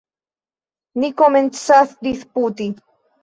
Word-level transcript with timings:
Ni 1.03 1.11
komencas 1.21 1.93
disputi. 2.07 2.71